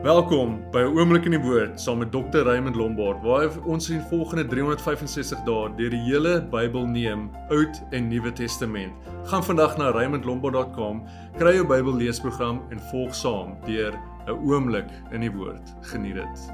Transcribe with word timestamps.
Welkom 0.00 0.70
by 0.72 0.80
'n 0.80 0.96
oomblik 0.96 1.24
in 1.28 1.34
die 1.36 1.40
woord 1.40 1.80
saam 1.80 1.98
met 1.98 2.12
Dr. 2.12 2.42
Raymond 2.42 2.76
Lombard 2.76 3.20
waar 3.22 3.52
ons 3.64 3.90
in 3.90 4.00
volgende 4.00 4.46
365 4.46 5.44
dae 5.44 5.68
deur 5.76 5.90
die 5.90 6.00
hele 6.00 6.40
Bybel 6.40 6.86
neem, 6.86 7.30
Oud 7.50 7.82
en 7.90 8.08
Nuwe 8.08 8.32
Testament. 8.32 8.92
Gaan 9.24 9.44
vandag 9.44 9.76
na 9.76 9.90
raymondlombard.com, 9.90 11.04
kry 11.36 11.54
jou 11.54 11.66
Bybel 11.66 11.94
leesprogram 11.94 12.62
en 12.70 12.80
volg 12.80 13.14
saam 13.14 13.56
deur 13.66 13.92
'n 14.26 14.30
oomblik 14.30 14.88
in 15.12 15.20
die 15.20 15.30
woord. 15.30 15.74
Geniet 15.80 16.14
dit. 16.14 16.52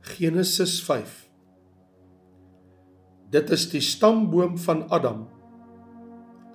Genesis 0.00 0.82
5 0.82 1.30
Dit 3.30 3.50
is 3.50 3.70
die 3.70 3.80
stamboom 3.80 4.58
van 4.58 4.88
Adam. 4.90 5.28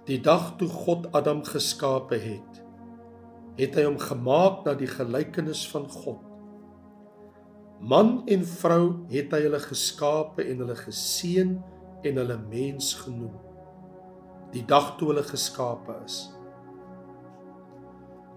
Die 0.06 0.22
dag 0.22 0.56
toe 0.58 0.68
God 0.68 1.12
Adam 1.12 1.44
geskape 1.44 2.16
het 2.16 2.69
het 3.60 3.76
hy 3.76 3.84
hom 3.84 4.00
gemaak 4.00 4.64
na 4.66 4.74
die 4.80 4.88
gelykenis 4.90 5.66
van 5.72 5.88
God. 5.92 6.24
Man 7.80 8.22
en 8.32 8.44
vrou 8.44 8.84
het 9.12 9.34
hy 9.36 9.44
hulle 9.46 9.60
geskape 9.64 10.44
en 10.44 10.64
hulle 10.64 10.76
geseën 10.80 11.54
en 12.08 12.22
hulle 12.22 12.38
mens 12.50 12.94
genoem. 13.04 13.36
Die 14.54 14.64
dag 14.68 14.96
toe 15.00 15.12
hulle 15.12 15.24
geskape 15.28 15.96
is. 16.06 16.22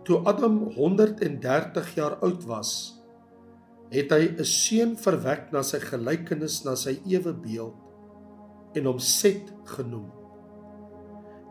Toe 0.06 0.18
Adam 0.26 0.58
130 0.74 1.94
jaar 1.94 2.18
oud 2.26 2.42
was, 2.50 2.72
het 3.92 4.10
hy 4.10 4.34
'n 4.34 4.44
seun 4.44 4.96
verwek 4.96 5.52
na 5.52 5.62
sy 5.62 5.78
gelykenis 5.78 6.64
na 6.64 6.74
sy 6.74 6.98
ewebeeld 7.06 7.76
en 8.74 8.84
hom 8.84 8.98
Set 8.98 9.52
genoem. 9.64 10.10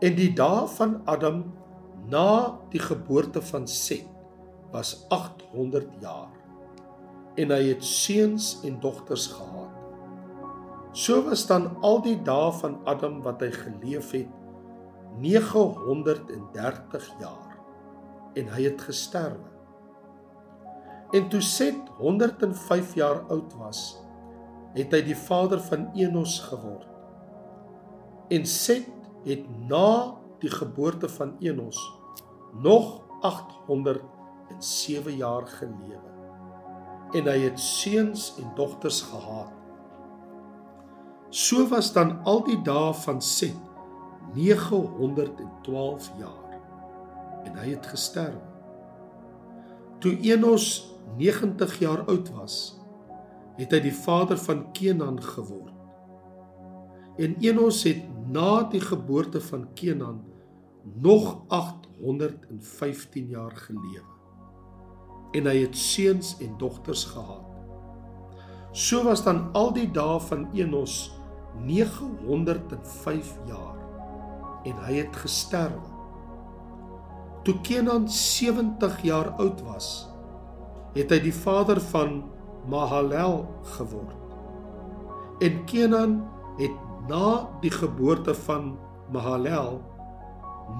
En 0.02 0.14
die 0.14 0.32
dae 0.34 0.66
van 0.76 1.02
Adam 1.06 1.61
na 2.10 2.58
die 2.72 2.80
geboorte 2.82 3.42
van 3.42 3.66
Set 3.68 4.06
was 4.72 5.06
800 5.08 5.88
jaar 6.00 6.30
en 7.40 7.50
hy 7.54 7.68
het 7.70 7.84
seuns 7.84 8.60
en 8.66 8.80
dogters 8.80 9.26
gehad. 9.32 9.70
So 10.92 11.22
was 11.24 11.46
dan 11.48 11.70
al 11.80 12.02
die 12.04 12.18
dae 12.24 12.52
van 12.60 12.76
Adam 12.84 13.22
wat 13.24 13.40
hy 13.40 13.50
geleef 13.54 14.10
het 14.12 14.28
930 15.20 17.08
jaar 17.20 17.56
en 18.36 18.48
hy 18.52 18.62
het 18.64 18.80
gesterwe. 18.80 19.52
En 21.12 21.28
toe 21.28 21.40
Set 21.44 21.76
105 21.98 22.94
jaar 22.96 23.20
oud 23.28 23.52
was, 23.60 24.00
het 24.72 24.92
hy 24.96 25.02
die 25.04 25.16
vader 25.16 25.60
van 25.60 25.90
Enos 25.92 26.38
geword. 26.48 26.88
En 28.32 28.46
Set 28.48 28.88
het 29.26 29.44
na 29.68 30.21
die 30.42 30.50
geboorte 30.50 31.08
van 31.08 31.36
Enos 31.40 31.80
nog 32.62 33.00
807 33.20 35.16
jaar 35.16 35.46
gelewe 35.46 36.10
en 37.12 37.28
hy 37.28 37.38
het 37.44 37.60
seuns 37.60 38.30
en 38.40 38.48
dogters 38.56 39.02
gehad. 39.04 39.52
So 41.28 41.66
was 41.68 41.92
dan 41.92 42.14
al 42.28 42.40
die 42.46 42.58
dae 42.64 42.94
van 43.04 43.20
Set 43.22 43.56
912 44.34 46.08
jaar 46.18 46.56
en 47.44 47.56
hy 47.58 47.68
het 47.74 47.86
gesterwe. 47.92 48.40
Toe 50.00 50.16
Enos 50.24 50.94
90 51.18 51.78
jaar 51.82 52.04
oud 52.08 52.30
was, 52.36 52.56
het 53.58 53.74
hy 53.74 53.80
die 53.84 53.94
vader 53.94 54.40
van 54.40 54.64
Kenan 54.72 55.20
geword. 55.22 55.74
En 57.20 57.36
Enos 57.44 57.82
het 57.84 58.06
na 58.32 58.62
die 58.72 58.80
geboorte 58.80 59.40
van 59.44 59.66
Kenan 59.76 60.22
nog 60.82 61.44
815 61.48 63.28
jaar 63.28 63.56
gelewe. 63.56 64.10
En 65.32 65.46
hy 65.46 65.56
het 65.62 65.76
seuns 65.76 66.36
en 66.40 66.54
dogters 66.58 67.04
gehad. 67.04 67.46
So 68.72 69.02
was 69.04 69.24
dan 69.24 69.50
al 69.52 69.72
die 69.72 69.90
dae 69.90 70.20
van 70.20 70.48
Enos 70.56 71.12
905 71.60 73.36
jaar 73.46 73.76
en 74.64 74.78
hy 74.86 74.94
het 75.02 75.16
gesterwe. 75.16 75.90
Toe 77.42 77.58
Kenan 77.66 78.08
70 78.08 79.02
jaar 79.02 79.32
oud 79.42 79.60
was, 79.66 79.88
het 80.94 81.10
hy 81.10 81.18
die 81.24 81.34
vader 81.34 81.80
van 81.90 82.22
Mahalalel 82.70 83.42
geword. 83.74 84.18
En 85.42 85.64
Kenan 85.66 86.20
het 86.60 86.76
na 87.10 87.48
die 87.64 87.72
geboorte 87.74 88.34
van 88.46 88.76
Mahalalel 89.12 89.80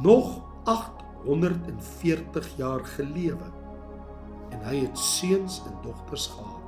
nog 0.00 0.40
840 0.64 2.56
jaar 2.56 2.84
gelewe 2.84 3.50
en 4.52 4.60
hy 4.68 4.76
het 4.84 4.98
seuns 4.98 5.62
en 5.66 5.76
dogters 5.82 6.26
gehad. 6.26 6.60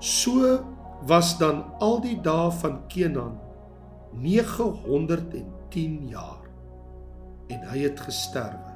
So 0.00 0.64
was 1.06 1.38
dan 1.38 1.64
al 1.78 2.00
die 2.00 2.20
dae 2.20 2.50
van 2.60 2.80
Kenan 2.88 3.38
910 4.12 6.08
jaar 6.08 6.48
en 7.50 7.60
hy 7.70 7.78
het 7.84 8.00
gesterwe. 8.00 8.70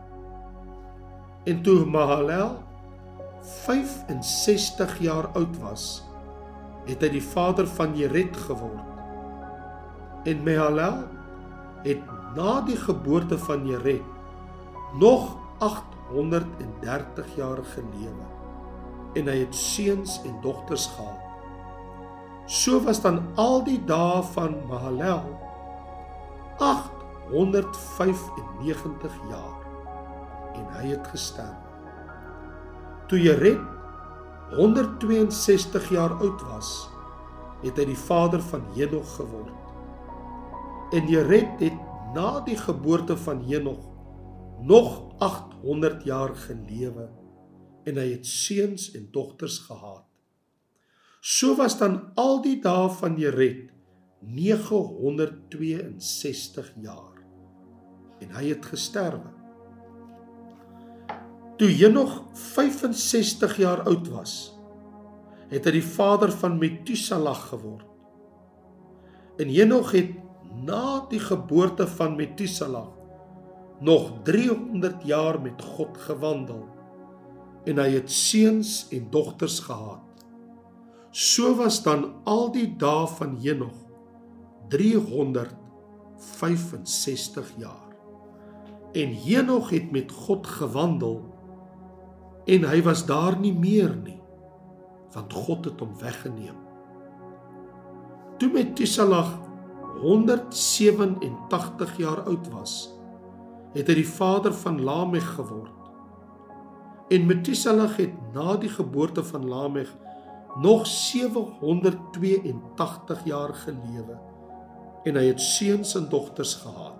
En 1.44 1.62
toe 1.62 1.84
Mahalalel 1.84 2.56
65 3.64 4.98
jaar 5.04 5.28
oud 5.36 5.58
was, 5.60 6.02
het 6.88 7.02
hy 7.04 7.10
die 7.16 7.24
vader 7.24 7.68
van 7.76 7.96
Jered 7.96 8.36
geword. 8.46 8.84
En 10.24 10.40
Mahalalel 10.44 11.04
het 11.84 12.00
na 12.34 12.60
die 12.66 12.76
geboorte 12.76 13.38
van 13.38 13.66
Jered 13.66 14.02
nog 14.98 15.36
830 15.58 17.36
jaar 17.36 17.64
gelewe 17.74 18.26
en 19.14 19.26
hy 19.30 19.38
het 19.44 19.54
seuns 19.54 20.18
en 20.26 20.34
dogters 20.42 20.88
gehad. 20.96 21.22
So 22.50 22.80
was 22.82 23.00
dan 23.00 23.22
al 23.40 23.64
die 23.64 23.84
dae 23.86 24.22
van 24.34 24.66
Mahalel 24.68 25.22
895 26.58 29.12
jaar 29.30 29.58
en 30.54 30.66
hy 30.76 30.86
het 30.92 31.06
gesterf. 31.14 31.62
Toe 33.06 33.20
Jered 33.20 33.60
162 34.54 35.90
jaar 35.90 36.12
oud 36.20 36.42
was, 36.50 36.88
het 37.62 37.76
hy 37.80 37.84
die 37.88 37.98
vader 37.98 38.42
van 38.50 38.62
Henog 38.74 39.16
geword. 39.16 39.52
En 40.94 41.08
Jered 41.10 41.48
het 41.62 41.78
na 42.14 42.40
die 42.46 42.56
geboorte 42.56 43.16
van 43.16 43.42
Henog 43.48 43.92
nog 44.62 45.14
800 45.18 46.04
jaar 46.04 46.36
gelewe 46.36 47.08
en 47.84 47.96
hy 48.00 48.10
het 48.14 48.26
seuns 48.26 48.90
en 48.94 49.08
dogters 49.12 49.58
gehad. 49.66 50.04
So 51.20 51.54
was 51.58 51.78
dan 51.80 52.12
al 52.20 52.42
die 52.44 52.60
dae 52.62 52.90
van 53.00 53.16
Jered 53.20 53.70
962 54.24 56.72
jaar 56.80 57.14
en 58.22 58.28
hy 58.38 58.44
het 58.52 58.66
gesterwe. 58.66 59.30
Toe 61.58 61.70
Henog 61.70 62.22
65 62.34 63.56
jaar 63.60 63.82
oud 63.86 64.08
was, 64.10 64.58
het 65.50 65.64
hy 65.68 65.72
die 65.76 65.86
vader 65.86 66.32
van 66.32 66.58
Metusela 66.58 67.34
geword. 67.50 67.86
En 69.38 69.48
Henog 69.50 69.92
het 69.94 70.23
na 70.64 71.04
die 71.10 71.20
geboorte 71.20 71.86
van 71.86 72.16
Metusela 72.16 72.86
nog 73.84 74.12
300 74.24 75.04
jaar 75.04 75.40
met 75.42 75.62
God 75.62 75.98
gewandel 76.06 76.68
en 77.64 77.78
hy 77.80 77.90
het 77.96 78.12
seuns 78.12 78.86
en 78.92 79.06
dogters 79.10 79.60
gehad. 79.64 80.00
So 81.10 81.54
was 81.56 81.82
dan 81.84 82.12
al 82.28 82.52
die 82.52 82.76
dae 82.76 83.06
van 83.16 83.36
Henog 83.40 83.74
365 84.72 87.52
jaar. 87.60 87.92
En 88.92 89.14
Henog 89.24 89.70
het 89.70 89.90
met 89.92 90.12
God 90.12 90.46
gewandel 90.46 91.34
en 92.44 92.64
hy 92.68 92.82
was 92.84 93.06
daar 93.08 93.38
nie 93.40 93.54
meer 93.54 93.96
nie 93.96 94.20
want 95.14 95.32
God 95.32 95.64
het 95.68 95.78
hom 95.78 95.92
weggeneem. 96.00 96.56
Toe 98.38 98.50
Metusela 98.50 99.43
187 100.02 101.96
jaar 101.96 102.22
oud 102.22 102.48
was, 102.52 102.94
het 103.74 103.88
hy 103.88 103.94
die 104.00 104.08
vader 104.08 104.54
van 104.54 104.82
Lameg 104.82 105.34
geword. 105.34 105.72
En 107.12 107.26
Metusela 107.28 107.86
het 107.96 108.12
na 108.34 108.56
die 108.56 108.70
geboorte 108.72 109.24
van 109.24 109.48
Lameg 109.48 109.96
nog 110.62 110.86
782 110.86 113.24
jaar 113.24 113.54
gelewe 113.54 114.18
en 115.04 115.16
hy 115.18 115.24
het 115.26 115.40
seuns 115.40 115.94
en 115.98 116.08
dogters 116.08 116.54
gehad. 116.62 116.94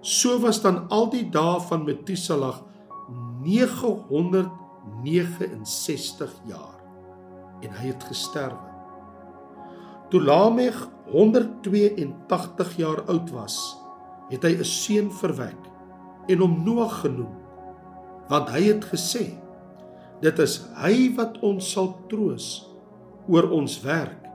So 0.00 0.38
was 0.38 0.62
dan 0.62 0.88
al 0.94 1.10
die 1.10 1.26
dae 1.30 1.60
van 1.66 1.84
Metusela 1.84 2.52
969 3.42 6.32
jaar 6.46 6.78
en 7.64 7.70
hy 7.74 7.86
het 7.90 8.04
gesterwe. 8.06 8.68
Toe 10.12 10.22
Lameg 10.22 10.88
182 11.12 12.76
jaar 12.76 13.02
oud 13.08 13.30
was, 13.32 13.56
het 14.28 14.42
hy 14.44 14.58
'n 14.58 14.64
seun 14.64 15.10
verwek 15.10 15.60
en 16.28 16.38
hom 16.38 16.64
Noag 16.64 17.00
genoem. 17.00 17.34
Want 18.28 18.50
hy 18.52 18.62
het 18.62 18.84
gesê: 18.84 19.32
Dit 20.20 20.38
is 20.38 20.66
hy 20.76 21.14
wat 21.16 21.38
ons 21.40 21.72
sal 21.72 21.94
troos 22.08 22.68
oor 23.28 23.50
ons 23.50 23.80
werk 23.82 24.26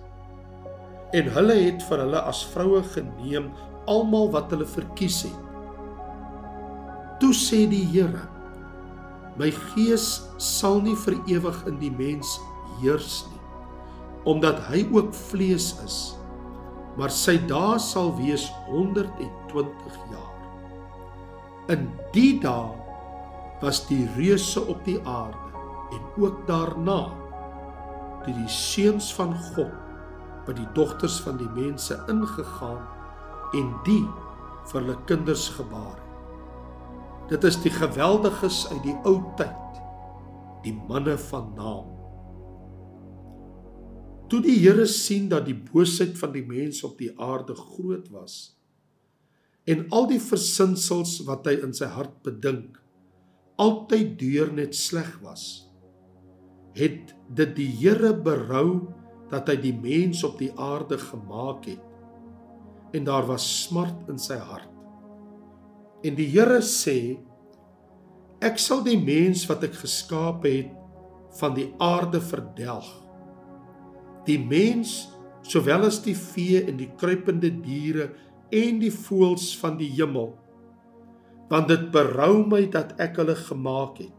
En 1.13 1.29
hulle 1.35 1.57
het 1.65 1.83
vir 1.89 2.05
hulle 2.05 2.21
as 2.31 2.45
vroue 2.53 2.83
geneem 2.95 3.51
almal 3.91 4.31
wat 4.31 4.53
hulle 4.55 4.69
verkies 4.69 5.25
het. 5.27 5.41
Toe 7.19 7.33
sê 7.35 7.65
die 7.71 7.85
Here: 7.91 8.23
My 9.39 9.51
gees 9.51 10.23
sal 10.39 10.81
nie 10.85 10.97
vir 11.05 11.19
ewig 11.31 11.59
in 11.71 11.79
die 11.83 11.91
mens 11.91 12.37
heers 12.81 13.23
nie, 13.31 13.43
omdat 14.29 14.61
hy 14.71 14.87
ook 14.93 15.15
vlees 15.31 15.73
is. 15.85 16.01
Maar 16.99 17.13
sy 17.15 17.39
dae 17.49 17.79
sal 17.81 18.13
wees 18.19 18.49
120 18.69 19.99
jaar. 20.13 20.33
In 21.73 21.87
die 22.13 22.37
dae 22.43 22.73
was 23.63 23.85
die 23.89 24.05
reuse 24.17 24.61
op 24.67 24.83
die 24.85 24.99
aarde 25.07 25.39
en 25.93 26.25
ook 26.25 26.43
daarna 26.49 27.01
toe 28.25 28.35
die 28.35 28.51
seuns 28.51 29.13
van 29.15 29.35
God 29.53 29.73
by 30.47 30.55
die 30.59 30.69
dogters 30.77 31.21
van 31.23 31.39
die 31.39 31.51
mense 31.55 31.97
ingegaan 32.11 32.83
en 33.59 33.71
die 33.87 34.03
vir 34.71 34.81
hulle 34.81 34.97
kinders 35.07 35.49
gebaar 35.57 35.95
het. 35.95 36.09
Dit 37.33 37.47
is 37.49 37.59
die 37.63 37.73
geweldiges 37.73 38.65
uit 38.73 38.83
die 38.85 38.97
ou 39.09 39.17
tyd, 39.39 39.81
die 40.67 40.75
manne 40.89 41.15
van 41.31 41.53
naam. 41.57 41.92
Toe 44.33 44.41
die 44.41 44.55
Here 44.63 44.87
sien 44.89 45.27
dat 45.29 45.45
die 45.45 45.59
boosheid 45.59 46.15
van 46.17 46.31
die 46.33 46.45
mense 46.49 46.87
op 46.89 46.95
die 46.97 47.11
aarde 47.21 47.53
groot 47.53 48.07
was 48.15 48.55
en 49.69 49.85
al 49.93 50.07
die 50.09 50.21
versinsels 50.25 51.19
wat 51.27 51.45
hy 51.51 51.59
in 51.67 51.75
sy 51.77 51.91
hart 51.93 52.15
bedink 52.25 52.79
altyd 53.61 54.15
deur 54.19 54.49
net 54.57 54.73
sleg 54.75 55.11
was, 55.21 55.69
het 56.73 57.13
dit 57.29 57.53
die 57.59 57.69
Here 57.83 58.15
berou 58.17 58.89
dat 59.29 59.53
hy 59.53 59.59
die 59.69 59.75
mens 59.77 60.25
op 60.25 60.41
die 60.41 60.49
aarde 60.57 60.97
gemaak 60.97 61.69
het 61.69 62.97
en 62.97 63.05
daar 63.09 63.29
was 63.29 63.45
smart 63.67 64.09
in 64.09 64.17
sy 64.21 64.41
hart. 64.41 64.73
En 66.09 66.17
die 66.17 66.31
Here 66.33 66.65
sê 66.65 67.19
ek 68.41 68.57
sal 68.57 68.81
die 68.89 68.97
mens 68.97 69.45
wat 69.53 69.69
ek 69.69 69.77
geskaap 69.85 70.49
het 70.49 70.73
van 71.37 71.61
die 71.61 71.69
aarde 71.85 72.25
verdelg. 72.33 73.02
Die 74.27 74.39
mens 74.39 75.11
sowel 75.43 75.89
as 75.89 76.03
die 76.05 76.17
vee 76.17 76.63
en 76.65 76.77
die 76.79 76.91
kruipende 76.99 77.51
diere 77.63 78.13
en 78.53 78.79
die 78.83 78.93
voëls 78.95 79.53
van 79.59 79.79
die 79.81 79.91
hemel 79.97 80.33
want 81.53 81.69
dit 81.69 81.91
berou 81.93 82.47
my 82.49 82.63
dat 82.73 82.95
ek 83.03 83.19
hulle 83.21 83.35
gemaak 83.37 83.99
het. 84.01 84.19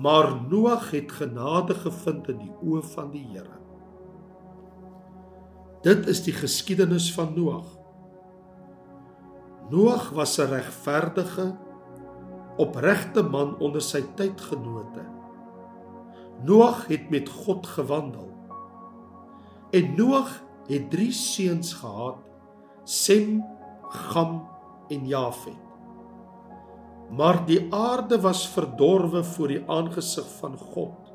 Maar 0.00 0.32
Noag 0.48 0.86
het 0.94 1.12
genade 1.12 1.76
gevind 1.76 2.30
in 2.32 2.38
die 2.40 2.54
oë 2.64 2.80
van 2.94 3.10
die 3.12 3.26
Here. 3.34 3.58
Dit 5.84 6.08
is 6.08 6.22
die 6.24 6.32
geskiedenis 6.36 7.10
van 7.12 7.34
Noag. 7.36 7.68
Noag 9.70 10.10
was 10.16 10.38
'n 10.38 10.48
regverdige, 10.48 11.56
opregte 12.56 13.22
man 13.22 13.58
onder 13.58 13.82
sy 13.82 14.02
tydgenote. 14.16 15.19
Noag 16.42 16.86
het 16.86 17.10
met 17.10 17.28
God 17.28 17.66
gewandel. 17.66 18.28
En 19.70 19.94
Noag 19.96 20.42
het 20.66 20.90
3 20.90 21.12
seuns 21.12 21.74
gehad: 21.74 22.16
Sem, 22.84 23.44
Gam 23.88 24.48
en 24.88 25.06
Jafet. 25.06 25.58
Maar 27.10 27.46
die 27.46 27.74
aarde 27.74 28.20
was 28.20 28.48
verdorwe 28.48 29.24
voor 29.24 29.48
die 29.48 29.62
aangesig 29.66 30.28
van 30.38 30.58
God. 30.58 31.12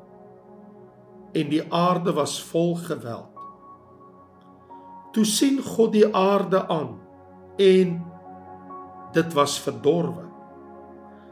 En 1.32 1.48
die 1.48 1.72
aarde 1.72 2.12
was 2.12 2.42
vol 2.42 2.74
geweld. 2.74 3.32
Toe 5.12 5.24
sien 5.24 5.62
God 5.62 5.92
die 5.92 6.14
aarde 6.16 6.68
aan 6.68 6.98
en 7.56 8.04
dit 9.12 9.32
was 9.32 9.60
verdorwe. 9.60 10.24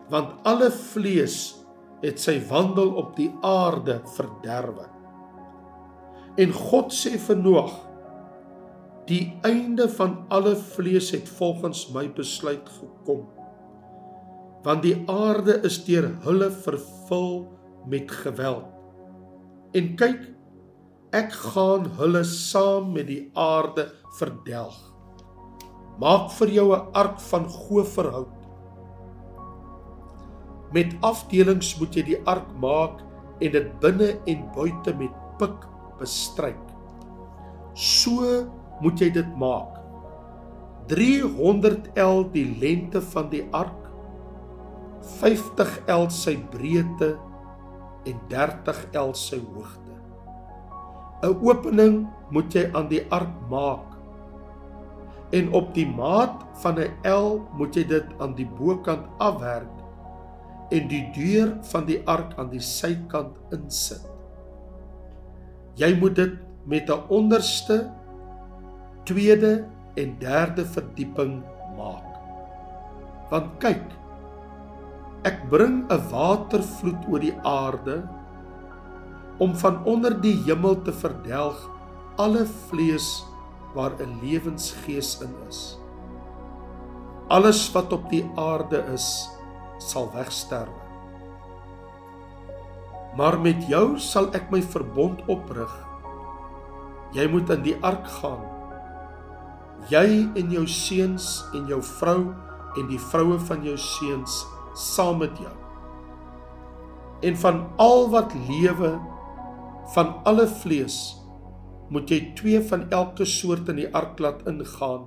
Want 0.09 0.33
alle 0.43 0.71
vlees 0.71 1.64
het 2.05 2.21
sy 2.21 2.37
wandel 2.51 2.93
op 3.01 3.15
die 3.17 3.31
aarde 3.43 4.01
verderwe. 4.17 4.87
En 6.41 6.53
God 6.53 6.93
sê 6.93 7.17
vir 7.27 7.41
Noag: 7.41 7.73
Die 9.09 9.33
einde 9.45 9.89
van 9.97 10.25
alle 10.29 10.55
vlees 10.75 11.11
het 11.17 11.29
volgens 11.39 11.89
my 11.95 12.09
besluit 12.13 12.69
gekom. 12.81 13.27
Want 14.65 14.83
die 14.83 14.97
aarde 15.11 15.59
is 15.65 15.83
deur 15.85 16.09
hulle 16.25 16.49
vervul 16.51 17.35
met 17.89 18.11
geweld. 18.11 18.71
En 19.75 19.91
kyk, 20.01 20.35
Ek 21.15 21.31
gaan 21.31 21.85
hulle 22.01 22.25
saam 22.27 22.89
met 22.97 23.07
die 23.07 23.29
aarde 23.39 23.85
verdelg. 24.19 24.75
Maak 26.03 26.33
vir 26.35 26.51
jou 26.57 26.65
'n 26.75 26.89
ark 26.91 27.21
van 27.31 27.45
goeverhout. 27.49 28.33
Met 30.75 30.91
afdelings 31.07 31.77
moet 31.79 31.95
jy 31.95 32.03
die 32.09 32.21
ark 32.31 32.49
maak 32.63 32.99
en 33.39 33.53
dit 33.55 33.69
binne 33.83 34.11
en 34.31 34.41
buite 34.57 34.95
met 34.99 35.21
pik 35.39 35.69
bestryk. 36.01 36.59
So 37.79 38.43
moet 38.83 38.99
jy 39.03 39.13
dit 39.15 39.37
maak. 39.39 39.79
300 40.91 41.95
L 42.03 42.25
die 42.35 42.49
lengte 42.61 43.01
van 43.15 43.31
die 43.33 43.45
ark, 43.57 43.87
50 45.21 45.79
L 45.95 46.09
sy 46.13 46.35
breedte 46.53 47.15
en 48.11 48.19
30 48.33 48.83
L 48.99 49.15
sy 49.17 49.39
hoogte. 49.39 49.95
'n 51.25 51.39
opening 51.41 52.03
moet 52.35 52.53
jy 52.53 52.67
aan 52.75 52.91
die 52.91 53.01
ark 53.15 53.33
maak. 53.49 53.95
En 55.33 55.53
op 55.57 55.73
die 55.75 55.87
maat 55.87 56.45
van 56.61 56.83
'n 56.83 56.91
L 57.09 57.41
moet 57.57 57.77
jy 57.77 57.87
dit 57.89 58.07
aan 58.19 58.35
die 58.35 58.49
bokant 58.59 59.07
afwerk 59.19 59.84
en 60.71 60.89
die 60.89 61.05
deur 61.17 61.57
van 61.71 61.87
die 61.87 62.01
ark 62.09 62.35
aan 62.39 62.51
die 62.51 62.63
sykant 62.63 63.37
insit. 63.53 64.05
Jy 65.77 65.91
moet 65.99 66.17
dit 66.17 66.35
met 66.67 66.91
'n 66.91 67.05
onderste, 67.09 67.91
tweede 69.05 69.67
en 69.97 70.17
derde 70.19 70.65
verdieping 70.65 71.43
maak. 71.77 72.11
Want 73.31 73.59
kyk, 73.59 73.85
ek 75.25 75.49
bring 75.51 75.85
'n 75.91 76.09
watervloed 76.11 77.09
oor 77.09 77.21
die 77.21 77.37
aarde 77.43 78.03
om 79.39 79.55
van 79.55 79.85
onder 79.85 80.21
die 80.21 80.37
hemel 80.47 80.83
te 80.83 80.93
verdelg 80.93 81.71
alle 82.17 82.47
vlees 82.47 83.25
waar 83.75 83.93
'n 83.99 84.19
lewensgees 84.23 85.21
in 85.21 85.35
is. 85.49 85.79
Alles 87.29 87.73
wat 87.73 87.93
op 87.93 88.11
die 88.11 88.25
aarde 88.37 88.85
is, 88.93 89.29
sal 89.79 90.11
wegsterwe. 90.15 90.83
Maar 93.17 93.39
met 93.39 93.67
jou 93.71 93.99
sal 93.99 94.31
ek 94.35 94.51
my 94.51 94.63
verbond 94.63 95.23
oprig. 95.31 95.71
Jy 97.15 97.29
moet 97.31 97.51
in 97.55 97.63
die 97.63 97.77
ark 97.83 98.07
gaan. 98.21 98.43
Jy 99.91 100.07
en 100.35 100.55
jou 100.55 100.67
seuns 100.67 101.45
en 101.55 101.69
jou 101.71 101.83
vrou 101.99 102.21
en 102.75 102.89
die 102.91 103.03
vroue 103.11 103.39
van 103.47 103.63
jou 103.63 103.77
seuns 103.79 104.43
saam 104.75 105.23
met 105.23 105.39
jou. 105.39 105.55
en 107.25 107.37
van 107.37 107.67
al 107.77 108.11
wat 108.11 108.33
lewe 108.49 108.93
van 109.95 110.15
alle 110.29 110.47
vlees 110.61 110.99
moet 111.93 112.11
jy 112.11 112.21
twee 112.37 112.61
van 112.69 112.87
elke 112.93 113.27
soort 113.29 113.69
in 113.73 113.81
die 113.81 113.91
ark 113.97 114.21
laat 114.21 114.45
ingaan 114.51 115.07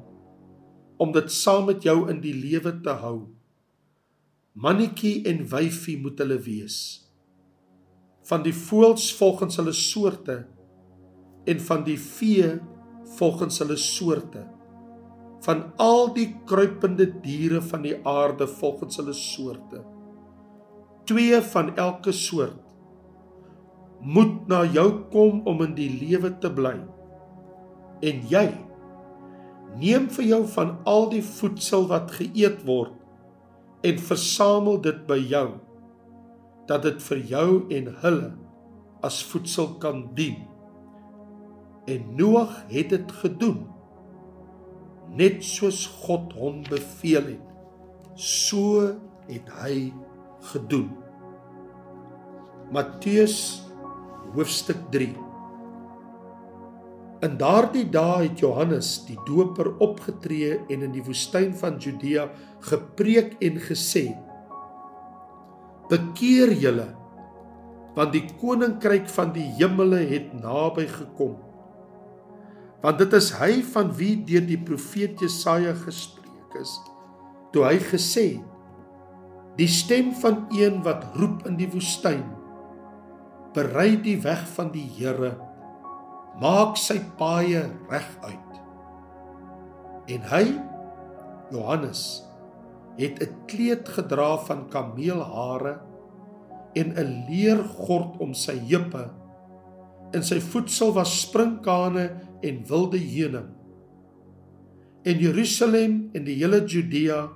om 1.01 1.13
dit 1.13 1.31
saam 1.33 1.67
met 1.69 1.85
jou 1.85 2.07
in 2.09 2.21
die 2.23 2.33
lewe 2.33 2.71
te 2.81 2.93
hou. 3.03 3.36
Mannetjie 4.57 5.21
en 5.29 5.43
wyfie 5.51 5.99
moet 6.01 6.17
hulle 6.23 6.39
wees. 6.41 6.77
Van 8.25 8.41
die 8.41 8.55
voëls 8.57 9.11
volgens 9.19 9.59
hulle 9.59 9.73
soorte 9.77 10.37
en 11.45 11.61
van 11.67 11.83
die 11.85 11.99
vee 12.01 12.55
volgens 13.19 13.61
hulle 13.61 13.77
soorte. 13.77 14.41
Van 15.45 15.61
al 15.83 16.09
die 16.17 16.31
kruipende 16.49 17.05
diere 17.21 17.61
van 17.69 17.85
die 17.85 17.93
aarde 18.01 18.49
volgens 18.57 18.97
hulle 18.97 19.13
soorte. 19.13 19.83
Twee 21.05 21.37
van 21.53 21.75
elke 21.77 22.11
soort 22.11 22.57
moet 24.01 24.47
na 24.49 24.63
jou 24.65 24.89
kom 25.13 25.45
om 25.45 25.61
in 25.69 25.77
die 25.77 25.91
lewe 26.01 26.33
te 26.41 26.49
bly. 26.49 26.79
En 28.01 28.25
jy 28.33 28.47
neem 29.77 30.09
vir 30.17 30.31
jou 30.33 30.45
van 30.57 30.79
al 30.89 31.11
die 31.13 31.25
voedsel 31.25 31.91
wat 31.93 32.17
geëet 32.17 32.65
word 32.65 32.96
en 33.85 33.99
versamel 34.09 34.81
dit 34.81 34.99
by 35.09 35.19
jou 35.21 35.47
dat 36.67 36.83
dit 36.83 37.01
vir 37.09 37.23
jou 37.31 37.49
en 37.71 37.89
hulle 38.01 38.31
as 39.05 39.21
voedsel 39.29 39.75
kan 39.81 40.03
dien. 40.17 40.41
En 41.87 42.15
Noag 42.19 42.63
het 42.71 42.89
dit 42.91 43.11
gedoen 43.21 43.61
net 45.17 45.39
soos 45.45 45.85
God 46.03 46.33
hom 46.35 46.63
beveel 46.67 47.31
het. 47.35 47.45
So 48.17 48.81
het 49.29 49.51
hy 49.61 49.93
gedoen. 50.51 50.89
Matteus 52.73 53.63
hoofstuk 54.35 54.81
3 54.91 55.26
In 57.25 57.33
daardie 57.39 57.87
dae 57.89 58.27
het 58.27 58.41
Johannes 58.43 58.91
die 59.07 59.17
Doper 59.25 59.71
opgetree 59.81 60.59
en 60.69 60.83
in 60.85 60.91
die 60.93 61.01
woestyn 61.01 61.55
van 61.57 61.79
Judea 61.81 62.27
gepreek 62.67 63.33
en 63.41 63.57
gesê: 63.63 64.11
Bekeer 65.89 66.53
julle, 66.53 66.91
want 67.97 68.13
die 68.13 68.21
koninkryk 68.37 69.09
van 69.09 69.33
die 69.33 69.47
hemele 69.57 70.03
het 70.11 70.29
naby 70.43 70.85
gekom. 70.91 71.39
Want 72.83 73.01
dit 73.01 73.17
is 73.17 73.31
hy 73.39 73.63
van 73.73 73.89
wie 73.97 74.13
deur 74.27 74.45
die 74.45 74.61
profeet 74.61 75.17
Jesaja 75.17 75.73
gespreek 75.81 76.61
is, 76.61 76.75
toe 77.49 77.65
hy 77.65 77.79
gesê 77.81 78.27
het: 78.35 78.53
Die 79.57 79.71
stem 79.73 80.13
van 80.21 80.43
een 80.53 80.83
wat 80.85 81.09
roep 81.17 81.47
in 81.49 81.57
die 81.57 81.71
woestyn: 81.73 82.21
berei 83.57 83.95
die 84.05 84.19
weg 84.21 84.45
van 84.53 84.69
die 84.69 84.85
Here 84.99 85.33
maak 86.41 86.77
sy 86.77 86.99
paaie 87.17 87.65
reg 87.89 88.09
uit. 88.21 88.61
En 90.07 90.21
hy 90.31 90.45
Johannes 91.51 92.23
het 92.97 93.21
'n 93.21 93.33
kleed 93.45 93.89
gedra 93.89 94.37
van 94.37 94.69
kameelhare 94.69 95.79
en 96.73 96.93
'n 96.93 97.25
leergord 97.29 98.17
om 98.19 98.33
sy 98.33 98.57
heupe 98.69 99.09
en 100.13 100.23
sy 100.23 100.39
voedsel 100.39 100.93
was 100.93 101.21
sprinkane 101.21 102.09
en 102.41 102.63
wilde 102.67 102.97
heuning. 102.97 103.49
En 105.03 105.19
Jerusalem 105.19 106.09
en 106.13 106.23
die 106.23 106.35
hele 106.35 106.65
Judea 106.65 107.29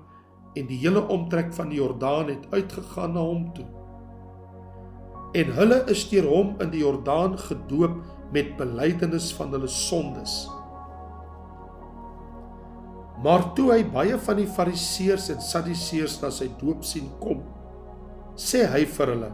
en 0.53 0.67
die 0.67 0.77
hele 0.77 1.07
omtrek 1.07 1.53
van 1.53 1.69
die 1.69 1.79
Jordaan 1.79 2.27
het 2.27 2.47
uitgegaan 2.51 3.13
na 3.13 3.19
hom 3.19 3.53
toe. 3.53 3.67
En 5.33 5.53
hulle 5.55 5.83
is 5.87 6.09
deur 6.09 6.27
hom 6.27 6.55
in 6.59 6.69
die 6.69 6.83
Jordaan 6.83 7.37
gedoop 7.39 8.01
met 8.31 8.55
belydenis 8.57 9.31
van 9.37 9.51
hulle 9.55 9.69
sondes. 9.71 10.45
Maar 13.21 13.43
toe 13.57 13.67
hy 13.75 13.83
baie 13.93 14.17
van 14.25 14.39
die 14.39 14.49
Fariseërs 14.49 15.29
en 15.35 15.43
Sadduseërs 15.45 16.17
na 16.23 16.31
sy 16.33 16.47
doop 16.61 16.85
sien 16.87 17.09
kom, 17.21 17.43
sê 18.39 18.63
hy 18.71 18.85
vir 18.95 19.13
hulle: 19.13 19.29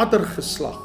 "Adder 0.00 0.24
geslag, 0.36 0.78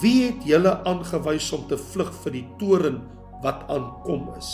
wie 0.00 0.30
het 0.30 0.42
julle 0.46 0.72
aangewys 0.88 1.52
om 1.52 1.68
te 1.68 1.78
vlug 1.78 2.10
vir 2.24 2.32
die 2.32 2.46
toren 2.58 2.98
wat 3.44 3.62
aankom 3.70 4.30
is? 4.38 4.50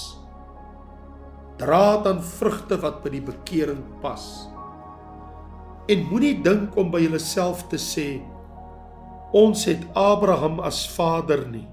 Dra 1.56 2.02
dan 2.04 2.20
vrugte 2.20 2.76
wat 2.82 3.02
by 3.04 3.14
die 3.16 3.24
bekering 3.32 3.80
pas." 4.02 4.48
En 5.88 6.08
moenie 6.10 6.34
dink 6.42 6.76
om 6.76 6.90
by 6.90 6.98
jouself 6.98 7.68
te 7.70 7.78
sê 7.78 8.20
ons 9.36 9.66
het 9.68 9.82
Abraham 9.92 10.60
as 10.64 10.86
vader 10.88 11.42
nie. 11.50 11.66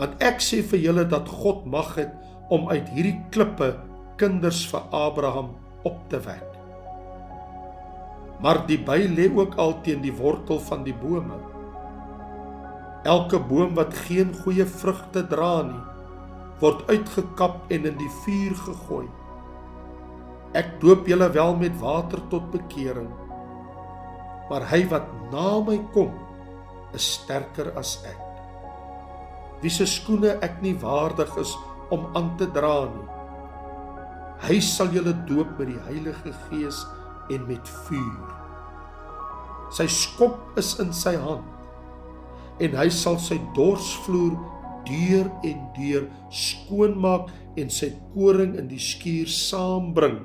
Want 0.00 0.22
ek 0.24 0.42
sê 0.42 0.58
vir 0.66 0.82
julle 0.88 1.04
dat 1.06 1.28
God 1.42 1.66
mag 1.70 1.94
het 2.00 2.14
om 2.50 2.66
uit 2.72 2.88
hierdie 2.96 3.18
klippe 3.34 3.74
kinders 4.18 4.64
vir 4.72 4.82
Abraham 4.96 5.52
op 5.86 6.00
te 6.10 6.18
wek. 6.24 6.46
Maar 8.40 8.64
die 8.66 8.80
by 8.80 8.98
lê 9.12 9.28
ook 9.36 9.54
al 9.60 9.76
teen 9.84 10.02
die 10.02 10.14
wortel 10.16 10.58
van 10.66 10.82
die 10.86 10.96
bome. 10.96 11.38
Elke 13.08 13.38
boom 13.38 13.76
wat 13.78 13.94
geen 14.08 14.32
goeie 14.42 14.66
vrugte 14.66 15.22
dra 15.28 15.62
nie, 15.68 15.82
word 16.60 16.82
uitgekap 16.90 17.70
en 17.72 17.86
in 17.88 17.96
die 18.00 18.12
vuur 18.24 18.56
gegooi. 18.66 19.06
Ek 20.58 20.74
doop 20.82 21.06
julle 21.08 21.30
wel 21.32 21.54
met 21.60 21.76
water 21.80 22.20
tot 22.32 22.50
bekering. 22.52 23.08
Maar 24.50 24.66
hy 24.72 24.82
wat 24.90 25.06
na 25.30 25.60
my 25.62 25.78
kom, 25.94 26.10
is 26.96 27.06
sterker 27.20 27.70
as 27.78 28.00
ek. 28.08 28.18
Wie 29.62 29.70
se 29.70 29.86
skoene 29.86 30.34
ek 30.42 30.58
nie 30.64 30.74
waardig 30.82 31.30
is 31.38 31.52
om 31.94 32.08
aan 32.18 32.32
te 32.40 32.48
dra 32.50 32.88
nie. 32.90 33.06
Hy 34.40 34.56
sal 34.64 34.90
julle 34.94 35.12
doop 35.28 35.58
met 35.60 35.68
die 35.70 35.82
Heilige 35.86 36.32
Gees 36.48 36.80
en 37.30 37.44
met 37.46 37.72
vuur. 37.86 38.30
Sy 39.76 39.86
skop 39.92 40.58
is 40.58 40.74
in 40.82 40.94
sy 40.96 41.14
hand 41.20 41.46
en 42.60 42.74
hy 42.76 42.88
sal 42.92 43.18
sy 43.22 43.38
dorsvloer 43.56 44.34
deur 44.88 45.28
en 45.46 45.62
deur 45.76 46.08
skoonmaak 46.34 47.30
en 47.60 47.72
sy 47.72 47.92
koring 48.14 48.56
in 48.60 48.68
die 48.70 48.80
skuur 48.80 49.30
saambring 49.30 50.20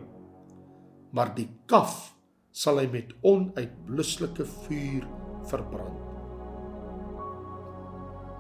maar 1.15 1.31
die 1.35 1.47
kaf 1.69 2.14
sal 2.55 2.79
hy 2.79 2.87
met 2.87 3.09
onuitblusselike 3.27 4.45
vuur 4.63 5.03
verbrand. 5.49 6.03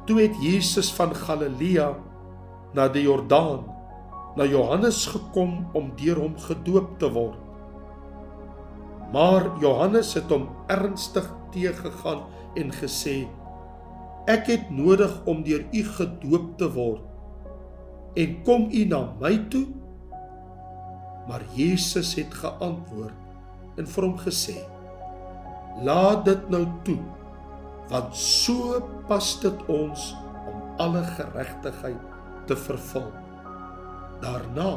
Toe 0.07 0.21
het 0.21 0.37
Jesus 0.39 0.91
van 0.95 1.11
Galilea 1.17 1.89
na 2.77 2.85
die 2.93 3.03
Jordaan 3.03 3.65
na 4.39 4.47
Johannes 4.47 5.01
gekom 5.11 5.65
om 5.75 5.89
deur 5.99 6.21
hom 6.21 6.37
gedoop 6.45 6.93
te 7.01 7.09
word. 7.11 7.41
Maar 9.11 9.49
Johannes 9.63 10.13
het 10.15 10.31
hom 10.31 10.47
ernstig 10.71 11.27
teëgegaan 11.51 12.23
en 12.59 12.71
gesê: 12.79 13.17
Ek 14.31 14.47
het 14.51 14.71
nodig 14.71 15.11
om 15.27 15.43
deur 15.43 15.67
u 15.71 15.83
gedoop 15.97 16.55
te 16.59 16.71
word. 16.71 17.03
En 18.15 18.39
kom 18.47 18.69
u 18.71 18.85
na 18.87 19.01
my 19.19 19.35
toe? 19.51 19.67
Maar 21.27 21.43
Jesus 21.55 22.15
het 22.15 22.33
geantwoord 22.33 23.24
en 23.79 23.87
vir 23.87 24.07
hom 24.07 24.15
gesê: 24.21 24.57
Laat 25.85 26.25
dit 26.27 26.49
nou 26.53 26.63
toe, 26.87 26.99
want 27.91 28.15
so 28.17 28.79
pas 29.09 29.31
dit 29.41 29.65
ons 29.71 30.07
om 30.51 30.81
alle 30.85 31.03
geregtigheid 31.15 32.47
te 32.49 32.57
vervul. 32.65 33.09
Daarna 34.23 34.71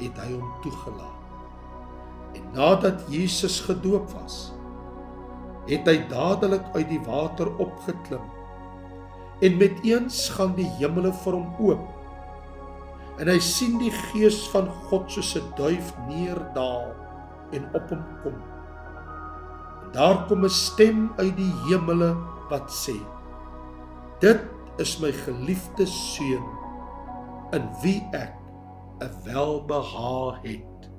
het 0.00 0.18
hy 0.20 0.30
hom 0.34 0.52
toegelaat. 0.64 1.20
En 2.34 2.46
nadat 2.56 3.04
Jesus 3.08 3.60
gedoop 3.62 4.10
was, 4.16 4.52
het 5.68 5.86
hy 5.88 6.00
dadelik 6.10 6.64
uit 6.74 6.88
die 6.90 7.00
water 7.06 7.48
opgeklim. 7.62 8.24
En 9.40 9.56
met 9.60 9.78
eens 9.86 10.26
gaan 10.34 10.52
die 10.58 10.68
hemele 10.78 11.12
vir 11.24 11.38
hom 11.38 11.52
oop 11.62 11.94
en 13.22 13.30
hy 13.30 13.38
sien 13.42 13.76
die 13.78 13.92
gees 14.10 14.40
van 14.50 14.66
God 14.88 15.10
soos 15.12 15.34
'n 15.38 15.46
duif 15.58 15.92
neerdaal 16.08 16.90
en 17.54 17.68
op 17.74 17.88
hom 17.88 18.04
kom. 18.22 18.36
En 19.84 19.92
daar 19.96 20.24
kom 20.26 20.44
'n 20.44 20.50
stem 20.50 21.12
uit 21.16 21.36
die 21.36 21.52
hemele 21.66 22.16
wat 22.50 22.70
sê: 22.70 22.96
Dit 24.20 24.40
is 24.76 24.98
my 24.98 25.12
geliefde 25.12 25.86
seun 25.86 26.44
in 27.52 27.68
wie 27.82 28.02
ek 28.12 28.34
'n 29.00 29.10
welbehae 29.24 30.38
het. 30.42 30.90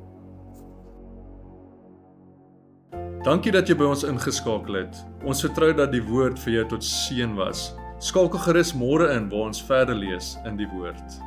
Dankie 3.25 3.51
dat 3.51 3.67
jy 3.67 3.74
by 3.75 3.88
ons 3.89 4.03
ingeskakel 4.03 4.74
het. 4.74 4.97
Ons 5.25 5.41
vertrou 5.41 5.74
dat 5.74 5.91
die 5.91 6.03
woord 6.03 6.39
vir 6.39 6.53
jou 6.53 6.65
tot 6.75 6.83
seën 6.83 7.35
was. 7.35 7.74
Skakel 7.97 8.39
gerus 8.39 8.74
môre 8.77 9.07
in 9.15 9.29
waar 9.31 9.47
ons 9.47 9.63
verder 9.63 9.95
lees 9.95 10.38
in 10.45 10.59
die 10.59 10.67
woord. 10.69 11.17